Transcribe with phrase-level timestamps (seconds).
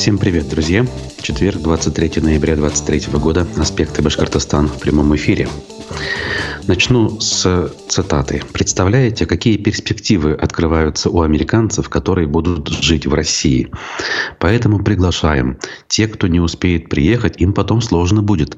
[0.00, 0.86] Всем привет, друзья!
[1.20, 3.46] Четверг, 23 ноября 2023 года.
[3.58, 5.46] Аспекты Башкортостан в прямом эфире.
[6.66, 8.42] Начну с цитаты.
[8.52, 13.70] Представляете, какие перспективы открываются у американцев, которые будут жить в России?
[14.38, 15.58] Поэтому приглашаем.
[15.86, 18.56] Те, кто не успеет приехать, им потом сложно будет,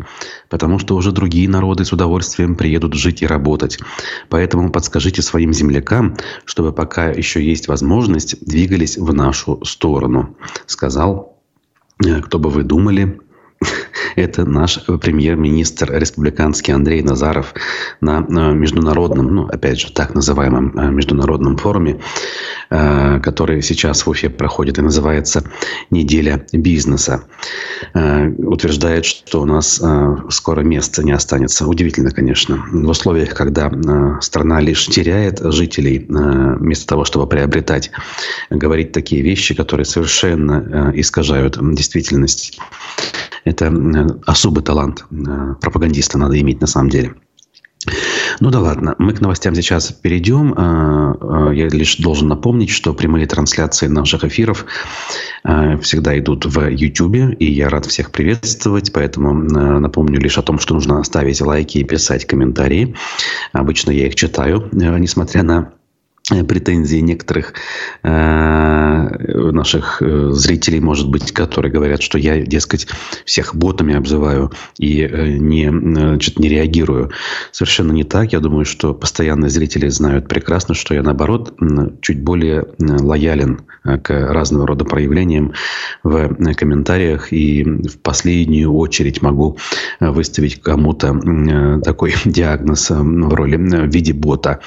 [0.49, 3.79] потому что уже другие народы с удовольствием приедут жить и работать.
[4.29, 10.37] Поэтому подскажите своим землякам, чтобы пока еще есть возможность, двигались в нашу сторону,
[10.67, 11.32] сказал,
[12.23, 13.21] кто бы вы думали,
[14.17, 17.55] это наш премьер-министр республиканский Андрей Назаров
[18.01, 22.01] на международном, ну, опять же, так называемом э, международном форуме,
[22.71, 25.45] э, который сейчас в Уфе проходит и называется
[25.91, 27.25] «Неделя бизнеса».
[27.95, 29.83] Э, утверждает, что у нас
[30.31, 31.67] скоро места не останется.
[31.67, 32.65] Удивительно, конечно.
[32.73, 33.71] В условиях, когда
[34.21, 37.91] страна лишь теряет жителей, вместо того, чтобы приобретать,
[38.51, 42.59] говорить такие вещи, которые совершенно искажают действительность.
[43.45, 43.73] Это
[44.27, 47.15] особый талант э, пропагандиста надо иметь на самом деле.
[48.39, 50.55] Ну да ладно, мы к новостям сейчас перейдем.
[50.57, 54.65] Э, э, я лишь должен напомнить, что прямые трансляции наших эфиров
[55.43, 60.75] всегда идут в YouTube, и я рад всех приветствовать, поэтому напомню лишь о том, что
[60.75, 62.95] нужно оставить лайки и писать комментарии.
[63.53, 65.73] Обычно я их читаю, несмотря на
[66.29, 67.55] претензии некоторых
[68.03, 68.11] э,
[69.53, 72.87] наших э, зрителей, может быть, которые говорят, что я, дескать,
[73.25, 77.11] всех ботами обзываю и э, не, значит, не реагирую.
[77.51, 78.33] Совершенно не так.
[78.33, 81.55] Я думаю, что постоянные зрители знают прекрасно, что я, наоборот,
[82.01, 85.55] чуть более лоялен к разного рода проявлениям
[86.05, 89.59] в комментариях и в последнюю очередь могу
[89.99, 94.61] выставить кому-то такой диагноз в роли в виде бота.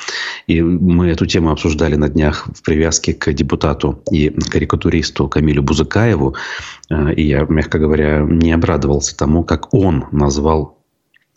[0.47, 6.35] И мы эту тему обсуждали на днях в привязке к депутату и карикатуристу Камилю Бузыкаеву.
[6.89, 10.77] Э, и я, мягко говоря, не обрадовался тому, как он назвал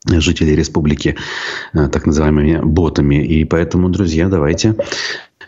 [0.06, 1.17] жителей республики
[1.75, 3.25] э, так называемыми ботами.
[3.25, 4.77] И поэтому, друзья, давайте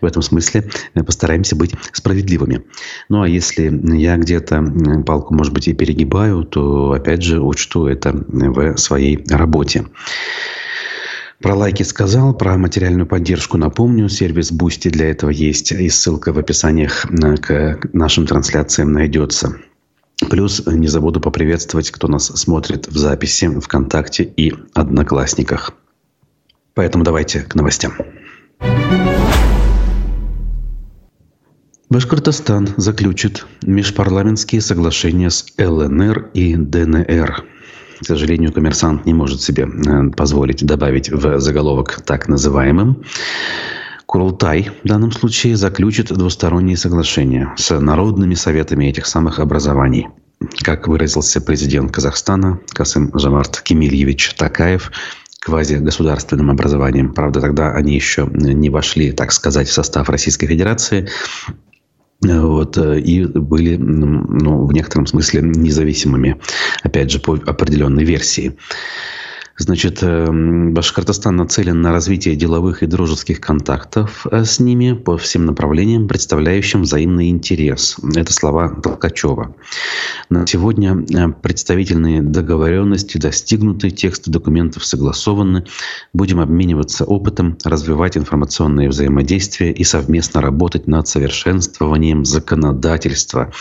[0.01, 0.69] в этом смысле
[1.07, 2.65] постараемся быть справедливыми.
[3.09, 4.65] Ну а если я где-то
[5.07, 9.87] палку, может быть, и перегибаю, то опять же учту это в своей работе.
[11.43, 14.11] Про лайки сказал, про материальную поддержку напомню.
[14.11, 19.57] Сервис Boosty для этого есть, и ссылка в описаниях к нашим трансляциям найдется.
[20.29, 25.73] Плюс не забуду поприветствовать, кто нас смотрит в записи ВКонтакте и Одноклассниках.
[26.75, 27.95] Поэтому давайте к новостям.
[31.89, 37.47] Башкортостан заключит межпарламентские соглашения с ЛНР и ДНР.
[38.01, 43.05] К сожалению, коммерсант не может себе э, позволить добавить в заголовок так называемым.
[44.07, 50.09] Курултай в данном случае заключит двусторонние соглашения с народными советами этих самых образований.
[50.63, 54.91] Как выразился президент Казахстана Касым Жамарт Кемильевич Такаев,
[55.41, 57.13] квазигосударственным образованием.
[57.13, 61.09] Правда, тогда они еще не вошли, так сказать, в состав Российской Федерации.
[62.23, 66.39] Вот, э, и были ну, в некотором смысле независимыми,
[66.83, 68.59] опять же, по определенной версии.
[69.61, 75.45] Значит, эм, Башкортостан нацелен на развитие деловых и дружеских контактов э, с ними по всем
[75.45, 77.99] направлениям, представляющим взаимный интерес.
[78.17, 79.55] Это слова Толкачева.
[80.31, 85.67] На сегодня э, представительные договоренности достигнуты, тексты документов согласованы.
[86.15, 93.53] Будем обмениваться опытом, развивать информационные взаимодействия и совместно работать над совершенствованием законодательства.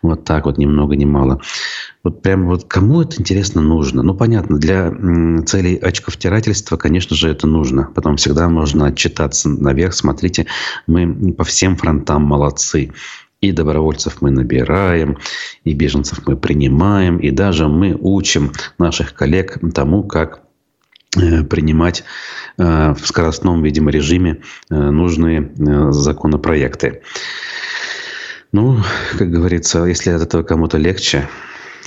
[0.00, 1.42] Вот так вот, ни много ни мало.
[2.06, 4.00] Вот прям вот кому это интересно нужно?
[4.04, 4.92] Ну, понятно, для
[5.44, 7.90] целей очковтирательства, конечно же, это нужно.
[7.96, 9.92] Потом всегда можно отчитаться наверх.
[9.92, 10.46] Смотрите,
[10.86, 12.92] мы по всем фронтам молодцы.
[13.40, 15.18] И добровольцев мы набираем,
[15.64, 20.42] и беженцев мы принимаем, и даже мы учим наших коллег тому, как
[21.16, 22.04] э, принимать
[22.56, 25.50] э, в скоростном, видимо, режиме э, нужные
[25.90, 27.02] законопроекты.
[28.52, 28.78] Ну,
[29.18, 31.28] как говорится, если от этого кому-то легче,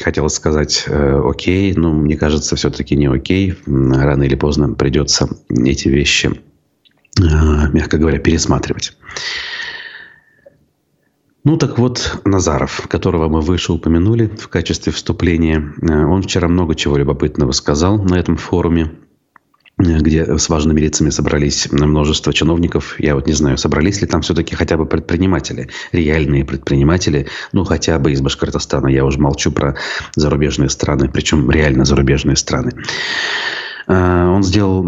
[0.03, 3.55] хотелось сказать э, окей, но мне кажется, все-таки не окей.
[3.65, 6.41] Рано или поздно придется эти вещи,
[7.19, 7.23] э,
[7.73, 8.97] мягко говоря, пересматривать.
[11.43, 16.75] Ну так вот, Назаров, которого мы выше упомянули в качестве вступления, э, он вчера много
[16.75, 18.91] чего любопытного сказал на этом форуме
[19.79, 22.99] где с важными лицами собрались множество чиновников.
[22.99, 27.97] Я вот не знаю, собрались ли там все-таки хотя бы предприниматели, реальные предприниматели, ну хотя
[27.97, 28.87] бы из Башкортостана.
[28.87, 29.75] Я уже молчу про
[30.15, 32.73] зарубежные страны, причем реально зарубежные страны.
[33.87, 34.81] А, он сделал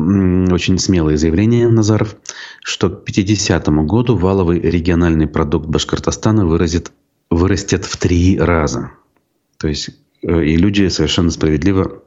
[0.54, 2.16] очень смелое заявление, Назаров,
[2.62, 6.92] что к 50 году валовый региональный продукт Башкортостана выразит
[7.30, 8.92] вырастет в три раза.
[9.58, 9.92] То есть
[10.22, 12.04] э, и люди совершенно справедливо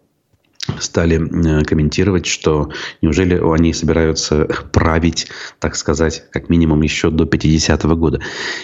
[0.78, 2.70] стали э, комментировать, что
[3.02, 5.28] неужели они собираются править,
[5.58, 8.20] так сказать, как минимум еще до 50-го года.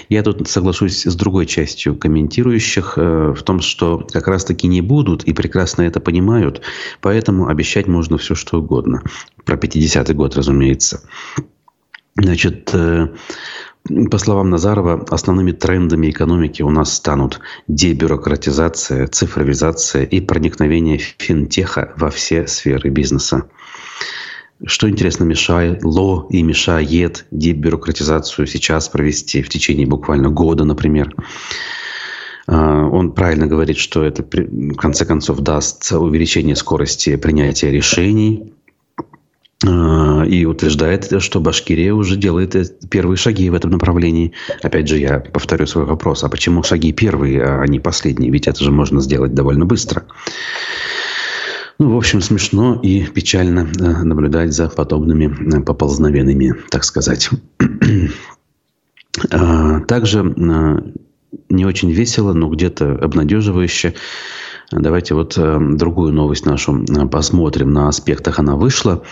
[0.08, 5.25] Я тут соглашусь с другой частью комментирующих э, в том, что как раз-таки не будут
[5.25, 6.62] и прекрасно это понимают,
[7.00, 9.02] поэтому обещать можно все, что угодно.
[9.44, 11.02] Про 50-й год, разумеется.
[12.17, 13.08] Значит, э,
[14.11, 22.11] по словам Назарова, основными трендами экономики у нас станут дебюрократизация, цифровизация и проникновение финтеха во
[22.11, 23.49] все сферы бизнеса.
[24.65, 31.15] Что интересно, мешало и мешает дебюрократизацию сейчас провести в течение буквально года, например.
[32.47, 38.53] А, он правильно говорит, что это в конце концов даст увеличение скорости принятия решений,
[39.62, 42.57] и утверждает, что Башкирия уже делает
[42.89, 44.33] первые шаги в этом направлении.
[44.62, 46.25] Опять же, я повторю свой вопрос.
[46.25, 48.31] А почему шаги первые, а не последние?
[48.31, 50.07] Ведь это же можно сделать довольно быстро.
[51.81, 57.31] Ну, в общем, смешно и печально э, наблюдать за подобными э, поползновениями, так сказать.
[59.89, 60.81] Также э,
[61.49, 63.95] не очень весело, но где-то обнадеживающе
[64.73, 67.73] Давайте вот э, другую новость нашу э, посмотрим.
[67.73, 69.03] На аспектах она вышла.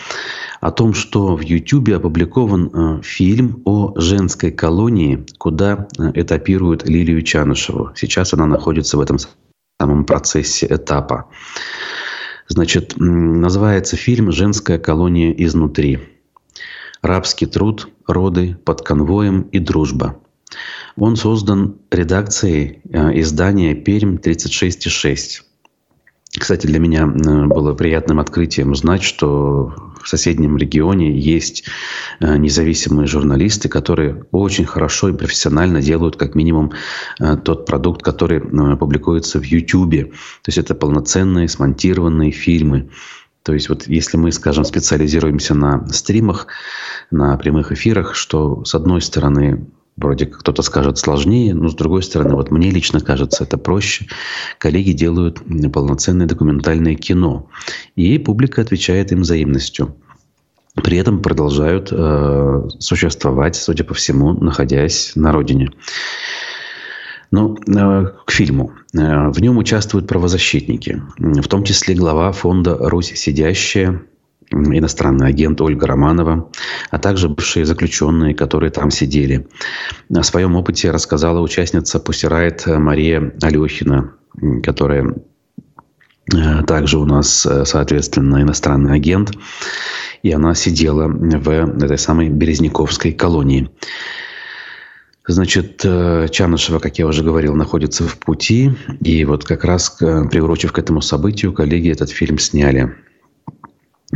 [0.60, 7.90] О том, что в YouTube опубликован э, фильм о женской колонии, куда этапируют Лилию Чанышеву.
[7.96, 9.18] Сейчас она находится в этом
[9.80, 11.26] самом процессе этапа.
[12.46, 15.98] Значит, называется фильм «Женская колония изнутри».
[17.02, 20.18] Рабский труд, роды под конвоем и дружба.
[20.96, 25.47] Он создан редакцией издания «Пермь 36,6».
[26.38, 31.64] Кстати, для меня э, было приятным открытием узнать, что в соседнем регионе есть
[32.20, 36.72] э, независимые журналисты, которые очень хорошо и профессионально делают как минимум
[37.20, 40.12] э, тот продукт, который публикуется в YouTube.
[40.12, 42.90] То есть это полноценные смонтированные фильмы.
[43.42, 46.48] То есть вот если мы, скажем, специализируемся на стримах,
[47.10, 49.66] на прямых эфирах, что с одной стороны
[49.98, 54.06] вроде как кто-то скажет сложнее, но с другой стороны, вот мне лично кажется это проще.
[54.58, 55.42] Коллеги делают
[55.72, 57.48] полноценное документальное кино,
[57.96, 59.94] и публика отвечает им взаимностью.
[60.74, 65.70] При этом продолжают э, существовать, судя по всему, находясь на родине.
[67.32, 68.72] Ну, э, к фильму.
[68.94, 74.02] Э, в нем участвуют правозащитники, в том числе глава фонда «Русь сидящая»,
[74.50, 76.50] иностранный агент Ольга Романова,
[76.90, 79.46] а также бывшие заключенные, которые там сидели.
[80.14, 84.14] О своем опыте рассказала участница Пусирает Мария Алехина,
[84.62, 85.14] которая
[86.34, 89.32] э, также у нас, э, соответственно, иностранный агент.
[90.22, 93.70] И она сидела в этой самой Березняковской колонии.
[95.26, 98.72] Значит, э, Чанышева, как я уже говорил, находится в пути.
[99.00, 102.94] И вот как раз, приурочив к этому событию, коллеги этот фильм сняли.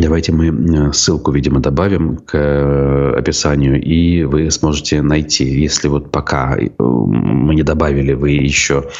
[0.02, 5.44] Давайте мы э, ссылку, видимо, добавим к э, описанию, и вы сможете найти.
[5.44, 8.90] Если вот пока э, мы не добавили, вы еще,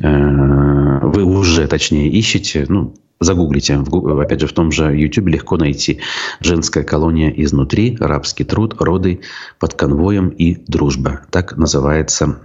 [0.00, 3.76] вы уже, точнее, ищете, ну, загуглите.
[3.76, 6.00] Опять же, в том же YouTube легко найти
[6.40, 9.20] «Женская колония изнутри», «Рабский труд», «Роды
[9.58, 11.22] под конвоем» и «Дружба».
[11.30, 12.38] Так называется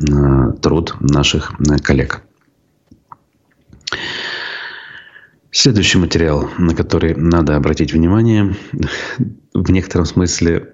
[0.61, 1.53] труд наших
[1.83, 2.21] коллег.
[5.57, 8.57] Следующий материал, на который надо обратить внимание,
[9.53, 10.73] в некотором смысле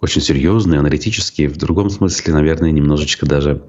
[0.00, 3.62] очень серьезный, аналитический, в другом смысле, наверное, немножечко даже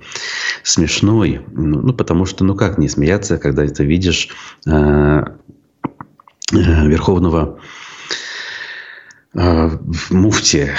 [0.64, 1.42] смешной.
[1.52, 4.30] Ну, ну потому что, ну как не смеяться, когда ты видишь
[4.66, 5.28] э, э,
[6.88, 7.60] верховного
[9.38, 10.72] в муфте,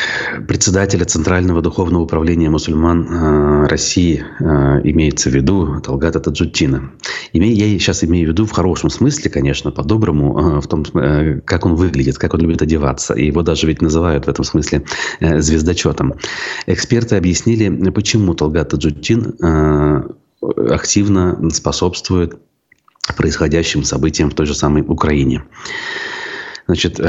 [0.49, 4.45] председателя Центрального духовного управления мусульман э, России, э,
[4.83, 6.91] имеется в виду Талгата Таджутдина.
[7.33, 10.85] Я сейчас имею в виду в хорошем смысле, конечно, по-доброму, в том,
[11.45, 13.15] как он выглядит, как он любит одеваться.
[13.15, 14.83] Его даже ведь называют в этом смысле
[15.21, 16.15] звездочетом.
[16.67, 19.37] Эксперты объяснили, почему Талгат Таджутдин
[20.41, 22.39] активно способствует
[23.17, 25.45] происходящим событиям в той же самой Украине.
[26.67, 27.01] Значит,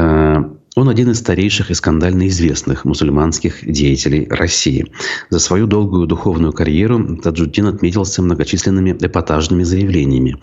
[0.76, 4.92] он один из старейших и скандально известных мусульманских деятелей России.
[5.30, 10.38] За свою долгую духовную карьеру Таджуддин отметился многочисленными эпатажными заявлениями.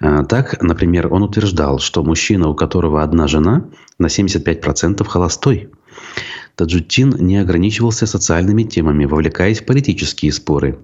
[0.00, 5.70] А, так, например, он утверждал, что мужчина, у которого одна жена, на 75% холостой.
[6.56, 10.78] Таджуддин не ограничивался социальными темами, вовлекаясь в политические споры.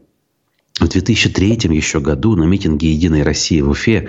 [0.79, 4.09] В 2003 еще году на митинге «Единой России» в Уфе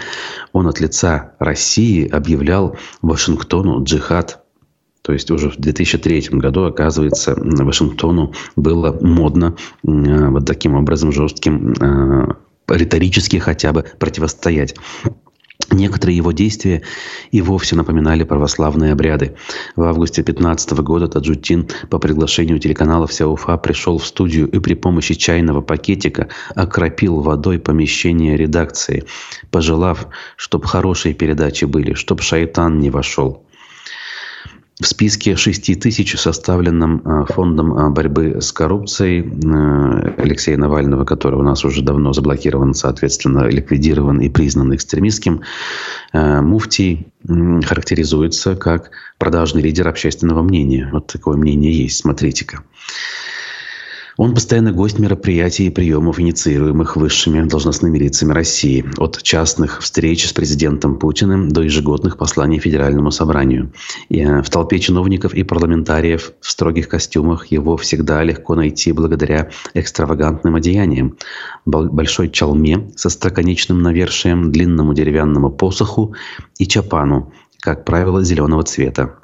[0.53, 4.43] он от лица России объявлял Вашингтону джихад
[5.09, 11.73] То есть уже в 2003 году, оказывается, Вашингтону было модно вот таким образом жестким
[12.67, 14.75] риторически хотя бы противостоять.
[15.71, 16.83] Некоторые его действия
[17.31, 19.35] и вовсе напоминали православные обряды.
[19.75, 24.75] В августе 15 года Таджутин по приглашению телеканала «Вся Уфа» пришел в студию и при
[24.75, 29.05] помощи чайного пакетика окропил водой помещение редакции,
[29.49, 33.43] пожелав, чтобы хорошие передачи были, чтобы шайтан не вошел.
[34.81, 41.37] В списке 6 тысяч, составленном э, фондом э, борьбы с коррупцией э, Алексея Навального, который
[41.37, 45.41] у нас уже давно заблокирован, соответственно, ликвидирован и признан экстремистским,
[46.13, 50.89] Муфтий характеризуется как продажный лидер общественного мнения.
[50.93, 52.63] Вот такое мнение есть, смотрите-ка.
[54.19, 58.83] Он постоянно гость мероприятий и приемов, инициируемых высшими должностными лицами России.
[58.97, 63.71] От частных встреч с президентом Путиным до ежегодных посланий Федеральному собранию.
[64.09, 69.51] И э, в толпе чиновников и парламентариев в строгих костюмах его всегда легко найти благодаря
[69.73, 71.15] экстравагантным одеяниям.
[71.65, 76.13] Большой чалме со строконечным навершием, длинному деревянному посоху
[76.57, 79.18] и чапану, как правило, зеленого цвета.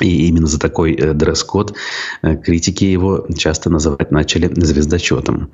[0.00, 1.74] И именно за такой э, дресс-код
[2.22, 5.50] э, критики его часто называть начали звездочетом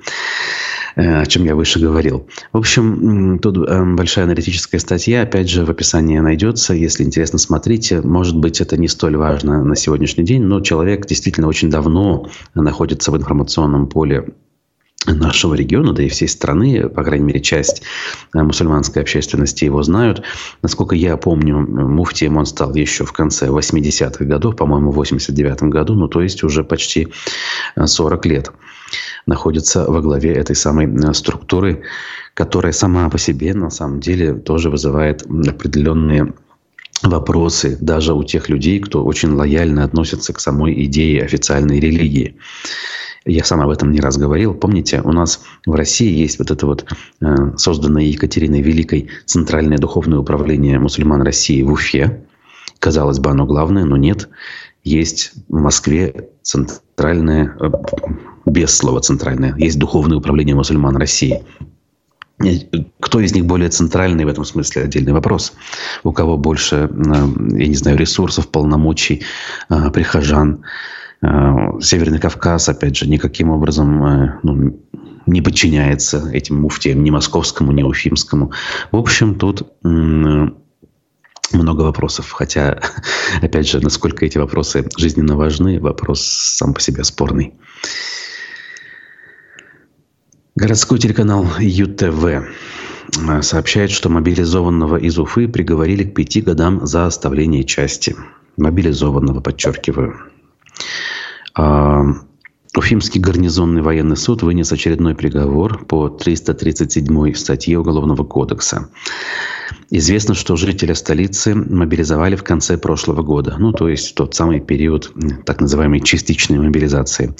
[0.95, 2.27] э, о чем я выше говорил.
[2.53, 3.57] В общем, тут
[3.95, 6.73] большая аналитическая статья, опять же, в описании найдется.
[6.73, 8.01] Если интересно, смотрите.
[8.01, 13.11] Может быть, это не столь важно на сегодняшний день, но человек действительно очень давно находится
[13.11, 14.25] в информационном поле
[15.05, 17.83] нашего региона, да и всей страны, по крайней мере, часть
[18.33, 20.23] э, мусульманской общественности его знают.
[20.61, 25.93] Насколько я помню, муфтием он стал еще в конце 80-х годов, по-моему, в 89-м году,
[25.95, 27.09] ну, то есть уже почти
[27.77, 28.51] 40 э, лет
[29.25, 31.83] находится во главе этой самой э, структуры,
[32.33, 36.33] которая сама по себе, на самом деле, тоже вызывает определенные
[37.03, 42.35] вопросы даже у тех людей, кто очень лояльно относится к самой идее официальной религии.
[43.27, 44.53] Я сам об этом не раз говорил.
[44.53, 46.85] Помните, у нас в России есть вот это вот
[47.19, 47.25] э,
[47.57, 52.23] созданное Екатериной Великой Центральное духовное управление мусульман России в Уфе.
[52.79, 54.29] Казалось бы, оно главное, но нет.
[54.85, 57.69] Есть в Москве центральное, э,
[58.45, 61.43] без слова центральное, есть духовное управление мусульман России.
[63.01, 65.51] Кто из них более центральный в этом смысле отдельный вопрос.
[66.05, 69.23] У кого больше, э, я не знаю, ресурсов, полномочий,
[69.67, 70.63] прихожан.
[71.21, 74.79] Э, Северный Кавказ, опять же, никаким образом э, ну,
[75.25, 78.51] не подчиняется этим муфтиям, ни московскому, ни уфимскому.
[78.91, 79.67] В общем, тут
[81.53, 82.31] много вопросов.
[82.31, 82.79] Хотя,
[83.41, 87.53] опять же, насколько эти вопросы жизненно важны, вопрос сам по себе спорный.
[90.55, 97.63] Городской телеканал ЮТВ э, сообщает, что мобилизованного из Уфы приговорили к пяти годам за оставление
[97.63, 98.15] части.
[98.57, 100.17] Мобилизованного, подчеркиваю.
[101.55, 102.03] А,
[102.77, 108.89] Уфимский гарнизонный военный суд вынес очередной приговор по 337 статье Уголовного кодекса.
[109.89, 115.11] Известно, что жителя столицы мобилизовали в конце прошлого года, ну то есть тот самый период
[115.45, 117.33] так называемой частичной мобилизации.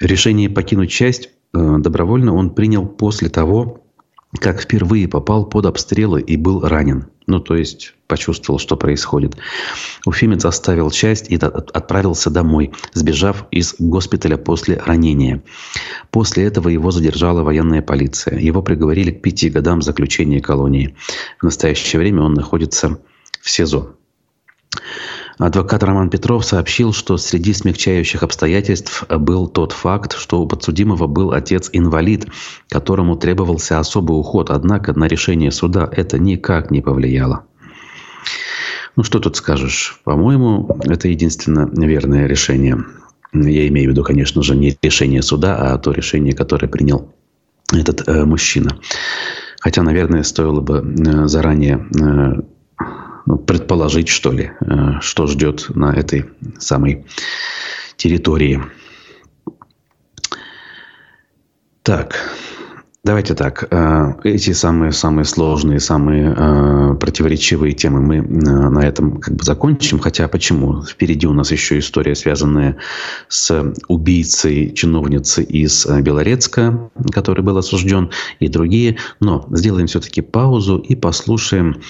[0.00, 3.84] Решение покинуть часть э, добровольно он принял после того,
[4.40, 7.06] как впервые попал под обстрелы и был ранен.
[7.26, 9.36] Ну, то есть почувствовал, что происходит.
[10.04, 15.42] Уфимец оставил часть и отправился домой, сбежав из госпиталя после ранения.
[16.10, 18.38] После этого его задержала военная полиция.
[18.38, 20.96] Его приговорили к пяти годам заключения колонии.
[21.40, 22.98] В настоящее время он находится
[23.40, 23.96] в СИЗО.
[25.38, 31.32] Адвокат Роман Петров сообщил, что среди смягчающих обстоятельств был тот факт, что у подсудимого был
[31.32, 32.26] отец-инвалид,
[32.70, 37.44] которому требовался особый уход, однако на решение суда это никак не повлияло.
[38.96, 40.00] Ну, что тут скажешь?
[40.04, 42.84] По-моему, это единственно верное решение.
[43.32, 47.12] Я имею в виду, конечно же, не решение суда, а то решение, которое принял
[47.72, 48.78] этот э, мужчина.
[49.60, 52.42] Хотя, наверное, стоило бы э, заранее э,
[53.26, 56.26] ну, предположить, что ли, э, что ждет на этой
[56.58, 57.04] самой
[57.96, 58.62] территории.
[61.82, 62.34] Так,
[63.06, 63.68] Давайте так.
[63.70, 70.00] Э, эти самые-самые сложные, самые э, противоречивые темы мы на этом как бы закончим.
[70.00, 70.82] Хотя почему?
[70.82, 72.78] Впереди у нас еще история, связанная
[73.28, 78.10] с убийцей чиновницы из Белорецка, который был осужден,
[78.40, 78.96] и другие.
[79.20, 81.82] Но сделаем все-таки паузу и послушаем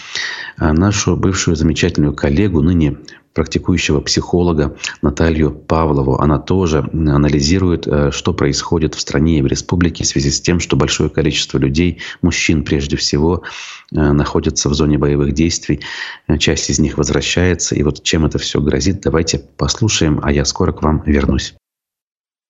[0.58, 2.99] нашу бывшую замечательную коллегу, ныне
[3.36, 6.18] практикующего психолога Наталью Павлову.
[6.18, 10.58] Она тоже анализирует, э, что происходит в стране и в республике в связи с тем,
[10.58, 13.42] что большое количество людей, мужчин прежде всего,
[13.92, 15.80] э, находятся в зоне боевых действий.
[16.38, 17.74] Часть из них возвращается.
[17.74, 21.54] И вот чем это все грозит, давайте послушаем, а я скоро к вам вернусь.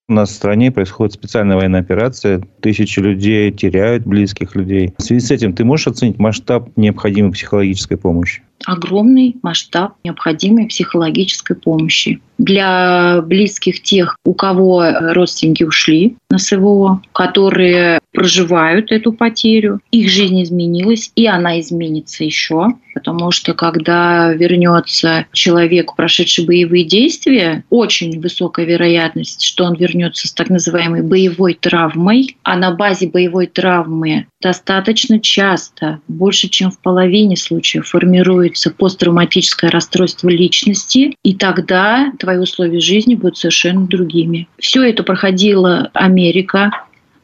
[0.09, 2.41] У нас в стране происходит специальная военная операция.
[2.61, 4.95] Тысячи людей теряют близких людей.
[4.99, 8.43] В связи с этим ты можешь оценить масштаб необходимой психологической помощи?
[8.67, 12.21] Огромный масштаб необходимой психологической помощи.
[12.39, 20.43] Для близких тех, у кого родственники ушли на СВО, которые проживают эту потерю, их жизнь
[20.43, 28.65] изменилась, и она изменится еще, потому что когда вернется человек, прошедший боевые действия, очень высокая
[28.65, 35.21] вероятность, что он вернется с так называемой боевой травмой, а на базе боевой травмы достаточно
[35.21, 43.15] часто, больше чем в половине случаев, формируется посттравматическое расстройство личности, и тогда твои условия жизни
[43.15, 44.49] будут совершенно другими.
[44.59, 46.71] Все это проходила Америка,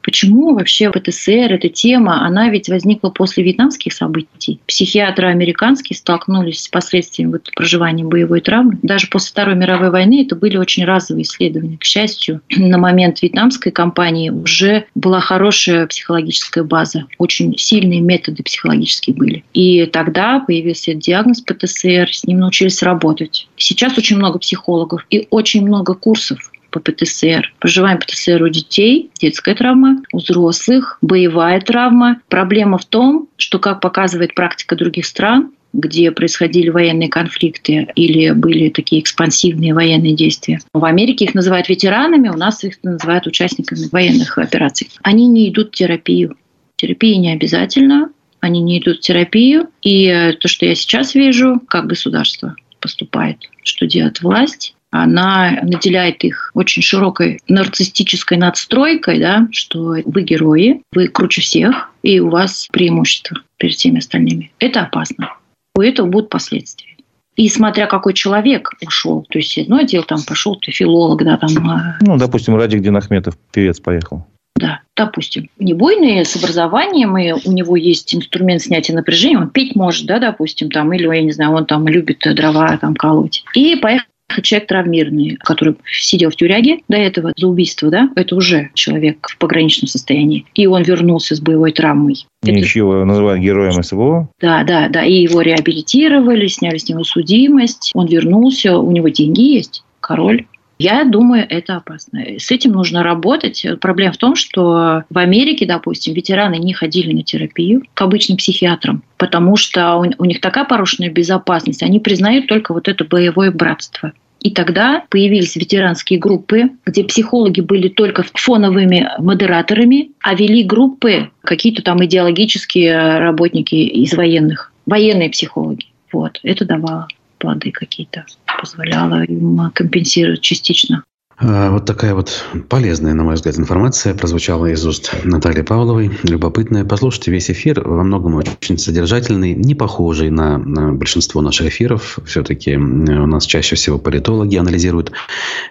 [0.02, 4.60] Почему вообще ПТСР, эта тема, она ведь возникла после вьетнамских событий.
[4.66, 8.78] Психиатры американские столкнулись с последствиями вот проживания боевой травмы.
[8.82, 11.78] Даже после Второй мировой войны это были очень разовые исследования.
[11.78, 17.06] К счастью, на момент вьетнамской кампании уже была хорошая психологическая база.
[17.18, 19.44] Очень сильные методы психологические были.
[19.54, 23.48] И тогда появился диагноз ПТСР, с ним научились работать.
[23.56, 27.54] Сейчас очень много психологов и очень много курсов по ПТСР.
[27.60, 32.20] Проживаем ПТСР у детей, детская травма, у взрослых, боевая травма.
[32.28, 38.68] Проблема в том, что, как показывает практика других стран, где происходили военные конфликты или были
[38.68, 40.60] такие экспансивные военные действия.
[40.72, 44.90] В Америке их называют ветеранами, у нас их называют участниками военных операций.
[45.02, 46.36] Они не идут в терапию.
[46.76, 48.10] Терапия не обязательно,
[48.40, 49.68] они не идут в терапию.
[49.82, 56.50] И то, что я сейчас вижу, как государство поступает, что делает власть, она наделяет их
[56.54, 63.38] очень широкой нарциссической надстройкой, да, что вы герои, вы круче всех, и у вас преимущество
[63.56, 64.52] перед всеми остальными.
[64.58, 65.34] Это опасно.
[65.74, 66.92] У этого будут последствия.
[67.36, 71.70] И смотря какой человек ушел, то есть одно дело, там пошел ты филолог, да, там...
[71.70, 74.26] А ну, допустим, Радик Динахметов, певец, поехал.
[74.56, 75.48] Да, допустим.
[75.58, 80.18] Не буйный, с образованием, и у него есть инструмент снятия напряжения, он петь может, да,
[80.18, 83.44] допустим, там, или, я не знаю, он там любит дрова там колоть.
[83.54, 84.06] И поехал
[84.40, 89.38] человек травмированный, который сидел в тюряге до этого за убийство, да, это уже человек в
[89.38, 90.46] пограничном состоянии.
[90.54, 92.26] И он вернулся с боевой травмой.
[92.44, 93.04] И это...
[93.04, 94.28] называют героем СВО?
[94.40, 95.04] Да, да, да.
[95.04, 97.90] И его реабилитировали, сняли с него судимость.
[97.94, 100.46] Он вернулся, у него деньги есть, король.
[100.82, 102.20] Я думаю, это опасно.
[102.38, 103.64] С этим нужно работать.
[103.80, 109.04] Проблема в том, что в Америке, допустим, ветераны не ходили на терапию к обычным психиатрам,
[109.16, 111.84] потому что у них такая порушенная безопасность.
[111.84, 114.12] Они признают только вот это боевое братство.
[114.40, 121.82] И тогда появились ветеранские группы, где психологи были только фоновыми модераторами, а вели группы какие-то
[121.82, 125.86] там идеологические работники из военных, военные психологи.
[126.12, 127.06] Вот, это давало
[127.42, 128.24] плоды какие-то,
[128.60, 131.02] позволяло им компенсировать частично
[131.40, 136.10] вот такая вот полезная, на мой взгляд, информация прозвучала из уст Натальи Павловой.
[136.22, 136.84] Любопытная.
[136.84, 137.82] Послушайте весь эфир.
[137.86, 140.58] Во многом очень содержательный, не похожий на,
[140.92, 142.18] большинство наших эфиров.
[142.26, 145.12] Все-таки у нас чаще всего политологи анализируют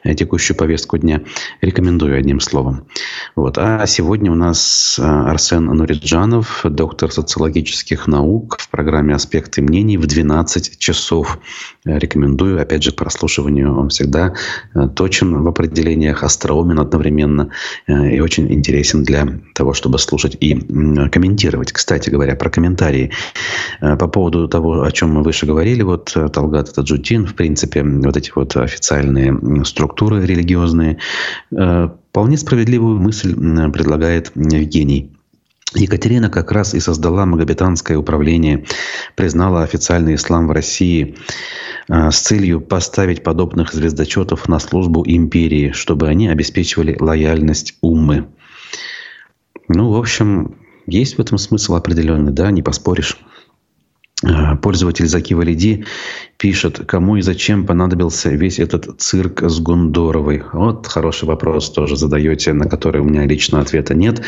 [0.03, 1.21] э, текущую повестку дня.
[1.61, 2.87] Рекомендую одним словом.
[3.35, 3.57] Вот.
[3.57, 10.07] А сегодня у нас э, Арсен Нуриджанов, доктор социологических наук в программе «Аспекты мнений» в
[10.07, 11.39] 12 часов.
[11.85, 12.61] Рекомендую.
[12.61, 14.33] Опять же, прослушиванию он всегда
[14.73, 17.49] э, точен в определениях, остроумен одновременно
[17.87, 20.55] э, и очень интересен для того, чтобы слушать и
[21.09, 21.71] комментировать.
[21.71, 23.11] Кстати говоря, про комментарии.
[23.81, 27.83] Э, по поводу того, о чем мы выше говорили, вот э, Талгат Таджудин, в принципе,
[27.83, 30.97] вот эти вот официальные структуры религиозные,
[31.49, 35.11] вполне справедливую мысль предлагает Евгений.
[35.73, 38.65] Екатерина как раз и создала Магометанское управление,
[39.15, 41.15] признала официальный ислам в России
[41.87, 48.27] а, с целью поставить подобных звездочетов на службу империи, чтобы они обеспечивали лояльность уммы.
[49.69, 50.55] Ну, в общем,
[50.87, 53.17] есть в этом смысл определенный, да, не поспоришь.
[54.23, 55.85] А, пользователь Заки Валиди
[56.37, 60.43] пишет, кому и зачем понадобился весь этот цирк с Гундоровой.
[60.53, 64.21] Вот хороший вопрос тоже задаете, на который у меня лично ответа нет.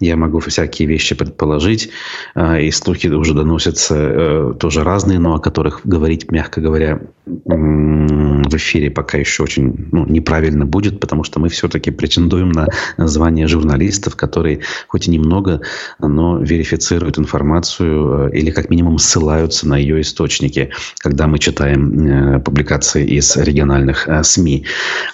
[0.00, 1.90] Я могу всякие вещи предположить,
[2.34, 8.56] а, и слухи уже доносятся э, тоже разные, но о которых говорить, мягко говоря, в
[8.56, 14.16] эфире пока еще очень ну, неправильно будет, потому что мы все-таки претендуем на звание журналистов,
[14.16, 15.60] которые хоть и немного,
[15.98, 22.42] но верифицируют информацию э, или как минимум ссылают ссылаются на ее источники, когда мы читаем
[22.42, 24.64] публикации из региональных СМИ.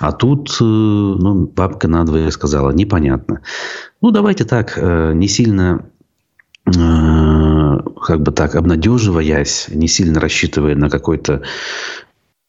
[0.01, 3.43] А тут, ну, бабка надвое сказала, непонятно.
[4.01, 5.87] Ну, давайте так, не сильно
[6.65, 11.43] как бы так, обнадеживаясь, не сильно рассчитывая на какой-то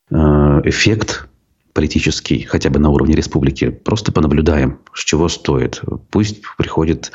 [0.09, 1.27] эффект
[1.73, 5.81] политический, хотя бы на уровне республики, просто понаблюдаем, чего стоит.
[6.10, 7.12] Пусть приходит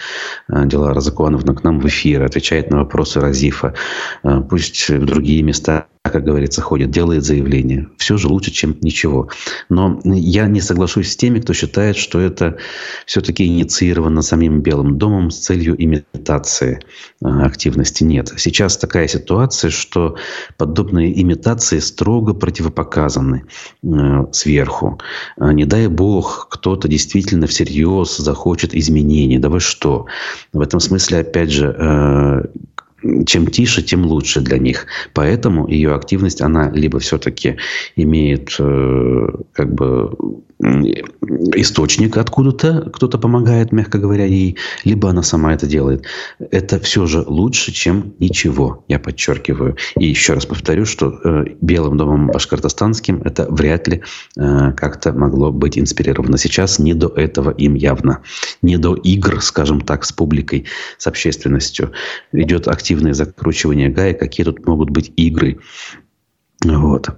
[0.49, 3.75] э, Дилара Закуановна к нам в эфир, отвечает на вопросы Разифа.
[4.23, 7.89] Э, пусть в другие места как говорится, ходит, делает заявление.
[7.99, 9.29] Все же лучше, чем ничего.
[9.69, 12.57] Но я не соглашусь с теми, кто считает, что это
[13.05, 16.81] все-таки инициировано самим Белым домом с целью имитации
[17.23, 18.03] э, активности.
[18.03, 18.33] Нет.
[18.39, 20.17] Сейчас такая ситуация, что
[20.57, 23.45] подобные имитации строго противопоказаны
[24.33, 25.01] сверху.
[25.39, 27.70] Не дай бог, кто-то действительно всерьез
[28.23, 29.39] захочет изменений.
[29.39, 30.07] Да вы что?
[30.53, 32.51] В этом смысле, опять же,
[33.27, 34.87] чем тише, тем лучше для них.
[35.15, 37.57] Поэтому ее активность, она либо все-таки
[37.97, 40.11] имеет э, как бы
[41.55, 46.05] источник откуда-то, кто-то помогает, мягко говоря, ей, либо она сама это делает.
[46.39, 49.77] Это все же лучше, чем ничего, я подчеркиваю.
[49.99, 54.03] И еще раз повторю, что э, Белым домом башкортостанским это вряд ли
[54.37, 56.37] э, как-то могло быть инспирировано.
[56.37, 58.21] Сейчас не до этого им явно.
[58.61, 60.67] Не до игр, скажем так, с публикой,
[60.99, 61.93] с общественностью.
[62.33, 65.61] Идет активное закручивание гаек, какие тут могут быть игры.
[66.65, 67.11] Вот.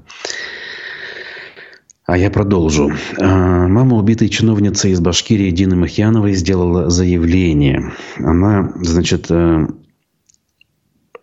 [2.04, 2.92] А я продолжу.
[3.18, 7.92] А, мама убитой чиновницы из Башкирии Дины Махьяновой сделала заявление.
[8.18, 9.66] Она, значит, э,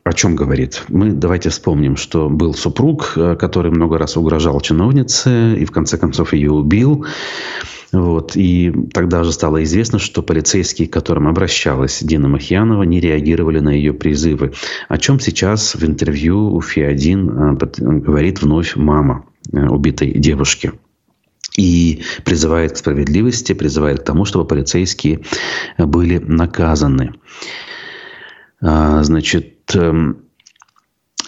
[0.04, 0.86] о чем говорит?
[0.88, 6.00] Мы давайте вспомним, что был супруг, э, который много раз угрожал чиновнице и в конце
[6.00, 7.06] концов ее убил.
[7.92, 8.36] Вот.
[8.36, 13.70] И тогда же стало известно, что полицейские, к которым обращалась Дина Махьянова, не реагировали на
[13.70, 14.54] ее призывы.
[14.88, 20.74] О чем сейчас в интервью у ФИ-1 э, говорит вновь мама Э, убитой девушки.
[21.58, 25.22] И призывает к справедливости, призывает к тому, чтобы полицейские
[25.78, 27.16] были наказаны.
[28.62, 30.26] А, значит, эм,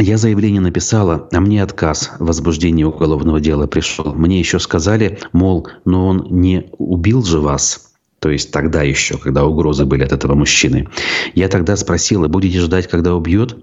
[0.01, 4.13] я заявление написала, а мне отказ в возбуждении уголовного дела пришел.
[4.13, 7.91] Мне еще сказали, мол, но он не убил же вас.
[8.19, 10.87] То есть тогда еще, когда угрозы были от этого мужчины.
[11.33, 13.57] Я тогда спросила, будете ждать, когда убьет?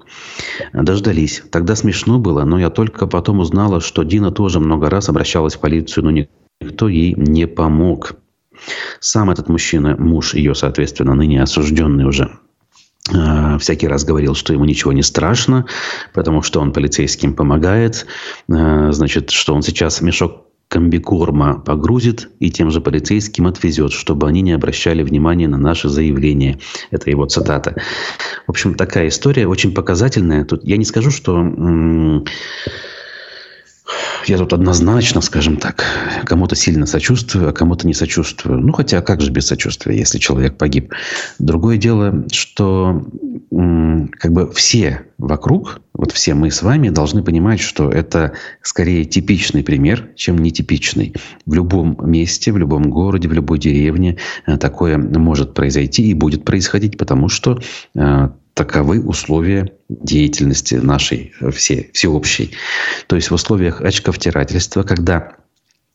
[0.73, 1.43] Дождались.
[1.53, 5.61] Тогда смешно было, но я только потом узнала, что Дина тоже много раз обращалась в
[5.61, 6.27] полицию, но
[6.61, 8.15] никто ей не помог.
[8.99, 12.29] Сам этот мужчина, муж ее, соответственно, ныне осужденный уже,
[13.59, 15.67] всякий раз говорил, что ему ничего не страшно,
[16.13, 18.07] потому что он полицейским помогает,
[18.51, 24.43] а, значит, что он сейчас мешок комбикорма погрузит и тем же полицейским отвезет, чтобы они
[24.43, 26.59] не обращали внимания на наши заявления.
[26.91, 27.81] Это его цитата.
[28.47, 30.45] В общем, такая история очень показательная.
[30.45, 31.41] Тут я не скажу, что
[34.29, 35.85] я тут однозначно, скажем так,
[36.25, 38.61] кому-то сильно сочувствую, а кому-то не сочувствую.
[38.61, 40.93] Ну, хотя как же без сочувствия, если человек погиб?
[41.39, 43.07] Другое дело, что
[43.51, 49.65] как бы все вокруг, вот все мы с вами должны понимать, что это скорее типичный
[49.65, 51.15] пример, чем нетипичный.
[51.45, 56.45] В любом месте, в любом городе, в любой деревне э, такое может произойти и будет
[56.45, 57.59] происходить, потому что
[57.95, 62.51] э, таковы условия деятельности нашей э, все, всеобщей.
[63.07, 65.37] То есть в условиях очковтирательства, когда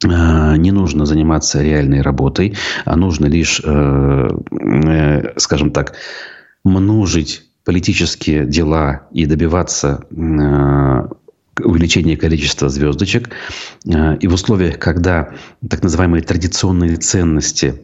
[0.06, 0.08] э,
[0.56, 4.30] не нужно заниматься реальной работой, а нужно лишь, э,
[5.36, 5.96] скажем так,
[6.64, 10.06] множить политические дела и добиваться
[11.60, 13.30] увеличения количества звездочек.
[13.86, 15.34] И в условиях, когда
[15.70, 17.84] так называемые традиционные ценности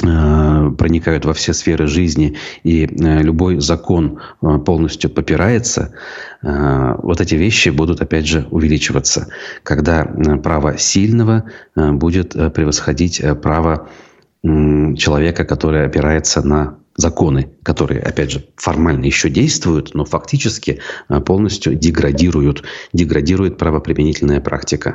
[0.00, 5.94] проникают во все сферы жизни, и э, любой закон э, полностью попирается,
[6.42, 9.28] вот эти вещи будут, опять же, увеличиваться,
[9.62, 10.06] когда
[10.42, 13.90] право сильного будет превосходить право
[14.42, 20.80] человека, который опирается на законы, которые, опять же, формально еще действуют, но фактически
[21.26, 24.94] полностью деградируют, деградирует правоприменительная практика.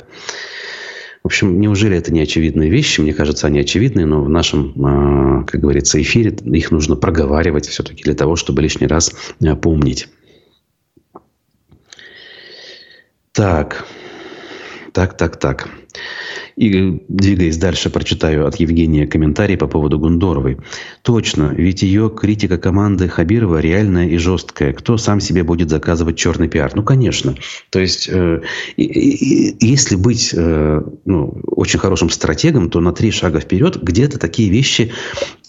[1.25, 3.01] В общем, неужели это не очевидные вещи?
[3.01, 8.03] Мне кажется, они очевидные, но в нашем, а, как говорится, эфире их нужно проговаривать все-таки
[8.03, 9.11] для того, чтобы лишний раз
[9.43, 10.07] а, помнить.
[13.31, 13.88] Так,
[14.93, 15.67] так, так, так.
[16.55, 20.57] И двигаясь дальше, прочитаю от Евгения комментарий по поводу Гундоровой.
[21.01, 24.71] Точно, ведь ее критика команды Хабирова реальная и жесткая.
[24.71, 26.71] Кто сам себе будет заказывать черный пиар?
[26.73, 27.35] Ну, конечно.
[27.71, 28.41] То есть, э,
[28.77, 34.93] если быть э, ну, очень хорошим стратегом, то на три шага вперед где-то такие вещи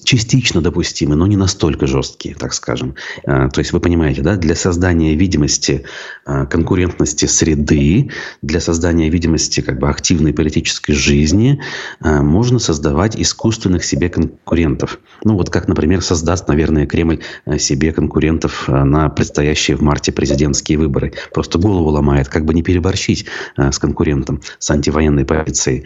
[0.03, 2.95] частично допустимы, но не настолько жесткие, так скажем.
[3.25, 5.83] А, то есть вы понимаете, да, для создания видимости
[6.25, 11.61] конкурентности среды, для создания видимости как бы активной политической жизни
[12.01, 14.99] а, можно создавать искусственных себе конкурентов.
[15.25, 17.21] Ну вот как, например, создаст, наверное, Кремль
[17.59, 21.13] себе конкурентов на предстоящие в марте президентские выборы.
[21.33, 25.85] Просто голову ломает, как бы не переборщить с конкурентом, с антивоенной позицией.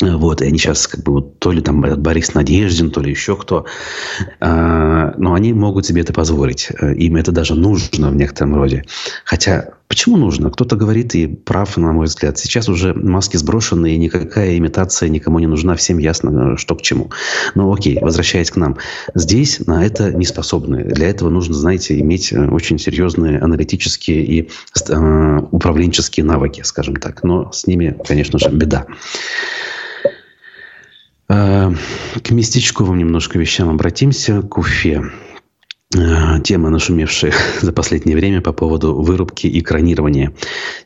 [0.00, 3.36] Вот, и они сейчас как бы вот, то ли там Борис Надеждин, то ли еще
[3.36, 3.66] кто.
[4.38, 6.70] А, но они могут себе это позволить.
[6.80, 8.84] Им это даже нужно в некотором роде.
[9.24, 10.50] Хотя, почему нужно?
[10.50, 12.38] Кто-то говорит и прав, на мой взгляд.
[12.38, 15.74] Сейчас уже маски сброшены, и никакая имитация никому не нужна.
[15.74, 17.10] Всем ясно, что к чему.
[17.54, 18.76] Но окей, возвращаясь к нам.
[19.14, 20.84] Здесь на это не способны.
[20.84, 24.50] Для этого нужно, знаете, иметь очень серьезные аналитические и
[24.88, 27.24] э, управленческие навыки, скажем так.
[27.24, 28.86] Но с ними, конечно же, беда.
[31.28, 31.72] Э,
[32.22, 35.02] к местечковым немножко вещам обратимся, к Уфе.
[35.96, 40.34] Э, тема, нашумевшая за последнее время по поводу вырубки и кронирования.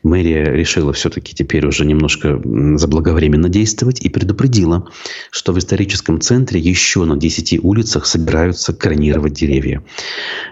[0.01, 2.41] Мэрия решила все-таки теперь уже немножко
[2.77, 4.87] заблаговременно действовать и предупредила,
[5.29, 9.83] что в историческом центре еще на 10 улицах собираются кронировать деревья.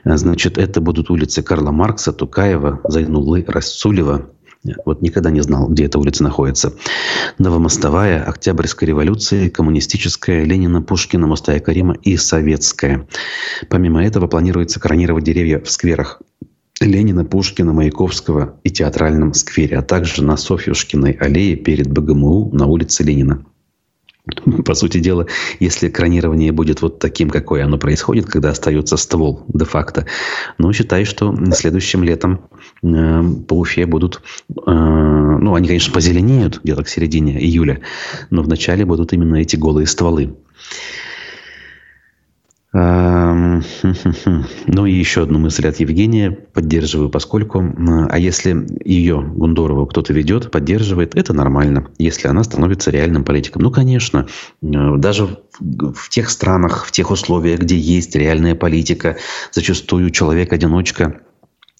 [0.03, 4.31] Э, значит, это будут улицы Карла Маркса, Тукаева, Зайнулы, Расцулева,
[4.86, 6.74] вот никогда не знал, где эта улица находится.
[7.38, 13.08] Новомостовая, Октябрьская революция, Коммунистическая, Ленина, Пушкина, Мустая Карима и Советская.
[13.69, 16.21] Помимо этого планируется кронировать деревья в скверах
[16.80, 23.04] Ленина, Пушкина, Маяковского и театральном сквере, а также на Софьюшкиной аллее перед БГМУ на улице
[23.04, 23.45] Ленина.
[24.65, 25.27] По сути дела,
[25.60, 30.05] если экранирование будет вот таким, какое оно происходит, когда остается ствол де-факто,
[30.57, 32.41] ну, считай, что следующим летом
[32.84, 37.81] э, по Уфе будут, э, ну, они, конечно, позеленеют где-то к середине июля,
[38.29, 40.36] но вначале будут именно эти голые стволы.
[44.67, 47.62] Ну и еще одну мысль от Евгения поддерживаю, поскольку,
[48.10, 53.62] а если ее, Гундорову, кто-то ведет, поддерживает, это нормально, если она становится реальным политиком.
[53.63, 54.27] Ну, конечно,
[54.62, 59.17] э, даже в тех странах, в тех условиях, где есть реальная политика,
[59.51, 61.21] зачастую человек-одиночка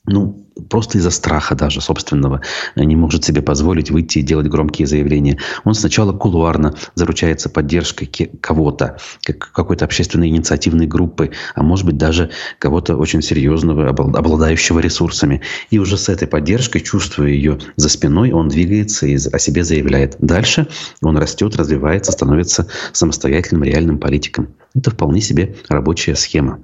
[0.06, 2.42] ну, просто из-за страха даже собственного
[2.76, 5.38] не может себе позволить выйти и делать громкие заявления.
[5.64, 8.08] Он сначала кулуарно заручается поддержкой
[8.42, 8.98] кого-то,
[9.38, 15.42] какой-то общественной инициативной группы, а может быть даже кого-то очень серьезного, обладающего ресурсами.
[15.70, 20.16] И уже с этой поддержкой, чувствуя ее за спиной, он двигается и о себе заявляет.
[20.20, 20.68] Дальше
[21.04, 24.50] он растет, развивается, становится самостоятельным реальным политиком.
[24.74, 26.60] Это вполне себе рабочая схема.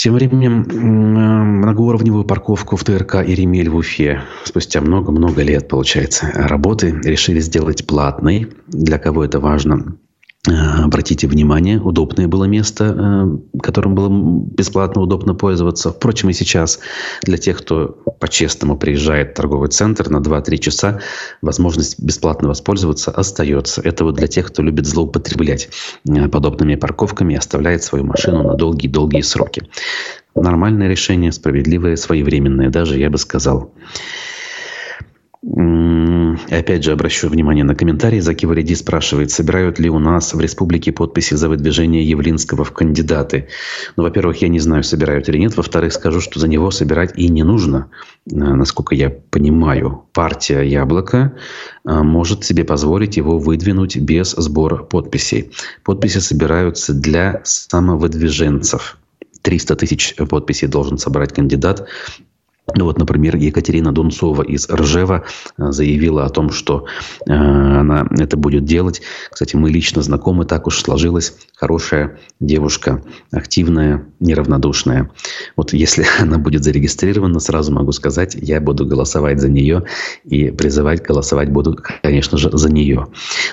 [0.00, 0.64] Тем временем
[1.60, 8.50] многоуровневую парковку в ТРК «Иремель» в Уфе спустя много-много лет, получается, работы решили сделать платной.
[8.66, 9.98] Для кого это важно?
[10.48, 10.52] Э,
[10.84, 15.90] обратите внимание, удобное было место, э, которым было бесплатно удобно пользоваться.
[15.90, 16.80] Впрочем, и сейчас
[17.22, 17.88] для тех, кто
[18.20, 21.00] по-честному приезжает в торговый центр на 2-3 часа,
[21.42, 23.82] возможность бесплатно воспользоваться остается.
[23.82, 25.68] Это вот для тех, кто любит злоупотреблять
[26.08, 29.68] э, подобными парковками и оставляет свою машину на долгие-долгие сроки.
[30.34, 33.74] Нормальное решение, справедливое, своевременное, даже я бы сказал.
[35.42, 38.20] Опять же, обращу внимание на комментарий.
[38.20, 43.48] Заки Валиди спрашивает, собирают ли у нас в республике подписи за выдвижение Явлинского в кандидаты.
[43.96, 45.56] Ну, во-первых, я не знаю, собирают или нет.
[45.56, 47.90] Во-вторых, скажу, что за него собирать и не нужно.
[48.30, 51.34] Э, насколько я понимаю, партия «Яблоко»
[51.86, 55.52] э, может себе позволить его выдвинуть без сбора подписей.
[55.84, 58.98] Подписи собираются для самовыдвиженцев.
[59.42, 61.88] 300 тысяч подписей должен собрать кандидат
[62.74, 65.24] ну вот, например, Екатерина Дунцова из Ржева
[65.58, 66.86] э, заявила о том, что
[67.26, 69.02] э, она это будет делать.
[69.30, 71.34] Кстати, мы лично знакомы, так уж сложилось.
[71.56, 73.02] Хорошая девушка,
[73.32, 75.10] активная, неравнодушная.
[75.56, 79.84] Вот если она будет зарегистрирована, сразу могу сказать, я буду голосовать за нее
[80.24, 83.08] и призывать голосовать буду, конечно же, за нее.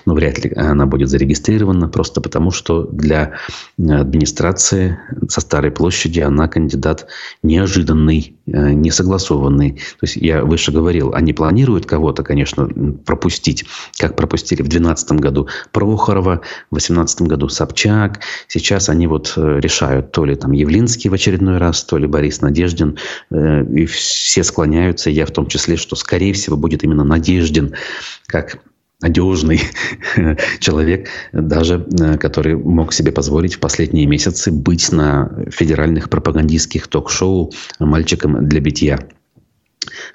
[0.05, 3.33] Но вряд ли она будет зарегистрирована, просто потому что для
[3.77, 7.07] администрации со Старой площади она кандидат
[7.43, 9.71] неожиданный, э, не согласен согласованный.
[9.71, 12.69] То есть я выше говорил, они планируют кого-то, конечно,
[13.05, 13.65] пропустить,
[13.99, 18.19] как пропустили в 2012 году Прохорова, в 2018 году Собчак.
[18.47, 22.41] Сейчас они вот э, решают, то ли там Явлинский в очередной раз, то ли Борис
[22.41, 22.97] Надеждин.
[23.31, 27.73] Э, и все склоняются, я в том числе, что скорее всего будет именно Надеждин,
[28.27, 28.59] как
[29.01, 29.61] надежный
[30.59, 37.51] человек, даже э, который мог себе позволить в последние месяцы быть на федеральных пропагандистских ток-шоу
[37.79, 38.99] мальчиком для битья.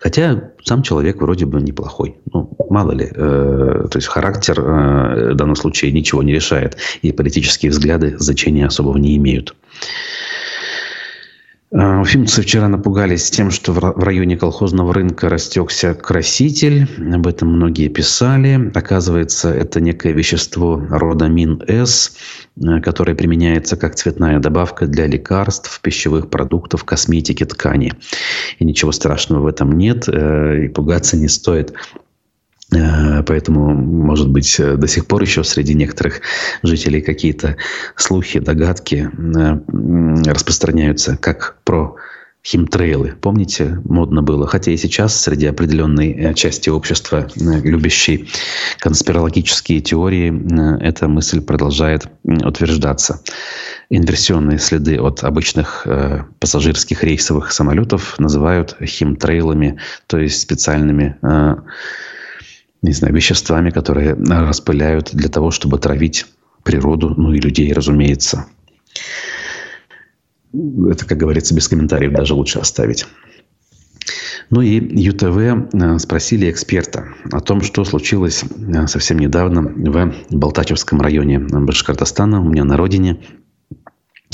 [0.01, 2.17] Хотя сам человек вроде бы неплохой.
[2.33, 3.09] Ну, мало ли.
[3.11, 6.77] Э, то есть характер э, в данном случае ничего не решает.
[7.03, 9.55] И политические взгляды значения особого не имеют.
[11.73, 16.87] Уфимцы вчера напугались тем, что в районе колхозного рынка растекся краситель.
[17.15, 18.71] Об этом многие писали.
[18.75, 22.13] Оказывается, это некое вещество рода МИН-С,
[22.63, 27.95] э, которое применяется как цветная добавка для лекарств, пищевых продуктов, косметики, ткани.
[28.59, 30.11] И ничего страшного в этом нет.
[30.11, 31.73] Э, и пугаться не стоит.
[32.75, 36.21] Э, поэтому, может быть, э, до сих пор еще среди некоторых
[36.63, 37.57] жителей какие-то
[37.97, 41.97] слухи, догадки э, распространяются, как про
[42.45, 43.15] химтрейлы.
[43.21, 44.49] Помните, модно было?
[44.49, 48.29] Хотя и сейчас среди определенной части общества, любящей
[48.81, 53.21] конспирологические теории, эта мысль продолжает утверждаться.
[53.91, 55.87] Инверсионные следы от обычных
[56.41, 61.17] пассажирских рейсовых самолетов называют химтрейлами, то есть специальными
[62.83, 66.27] не знаю, веществами, которые распыляют для того, чтобы травить
[66.65, 68.47] природу, ну и людей, разумеется.
[70.53, 73.07] Это, как говорится, без комментариев даже лучше оставить.
[74.51, 81.01] Ну и ЮТВ э, спросили эксперта о том, что случилось э, совсем недавно в Балтачевском
[81.01, 83.23] районе Башкортостана, у меня на родине,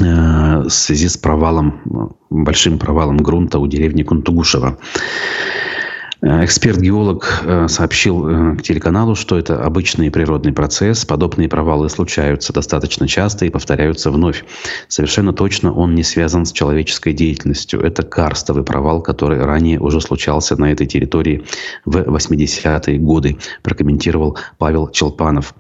[0.01, 4.79] э, в связи с провалом, большим провалом грунта у деревни Кунтугушева.
[6.21, 11.05] Э, эксперт-геолог э, сообщил э, телеканалу, что это обычный природный процесс.
[11.05, 14.45] Подобные провалы случаются достаточно часто и повторяются вновь.
[14.89, 17.81] Совершенно точно он не связан с человеческой деятельностью.
[17.81, 21.45] Это карстовый провал, который ранее уже случался на этой территории
[21.85, 25.55] в 80-е годы, прокомментировал Павел Челпанов.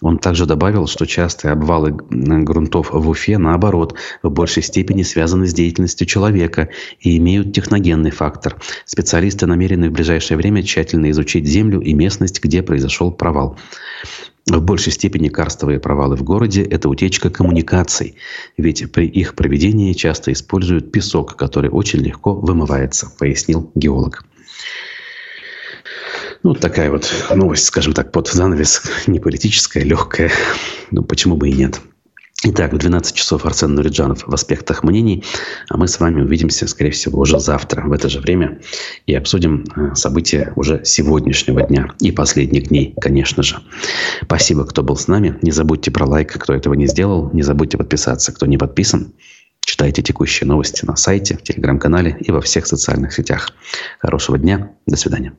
[0.00, 5.54] Он также добавил, что частые обвалы грунтов в Уфе, наоборот, в большей степени связаны с
[5.54, 6.68] деятельностью человека
[7.00, 8.56] и имеют техногенный фактор.
[8.84, 10.03] Специалисты намерены в ближайшее
[10.36, 13.58] время тщательно изучить землю и местность, где произошел провал.
[14.46, 18.16] В большей степени карстовые провалы в городе– это утечка коммуникаций,
[18.58, 24.24] ведь при их проведении часто используют песок, который очень легко вымывается, пояснил геолог.
[26.42, 30.30] Ну, вот такая вот новость, скажем так, под занавес, не политическая, легкая.
[30.90, 31.80] Ну, почему бы и нет.
[32.46, 35.24] Итак, в 12 часов Арсен Нуриджанов в аспектах мнений.
[35.70, 38.60] А мы с вами увидимся, скорее всего, уже завтра в это же время
[39.06, 43.60] и обсудим э, события уже сегодняшнего дня и последних дней, конечно же.
[44.22, 45.38] Спасибо, кто был с нами.
[45.40, 47.30] Не забудьте про лайк, кто этого не сделал.
[47.32, 49.14] Не забудьте подписаться, кто не подписан.
[49.64, 53.52] Читайте текущие новости на сайте, в телеграм-канале и во всех социальных сетях.
[53.98, 54.72] Хорошего дня.
[54.86, 55.32] До свидания.